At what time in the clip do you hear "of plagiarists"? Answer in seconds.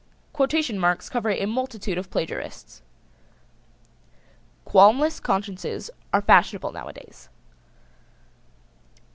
1.99-2.81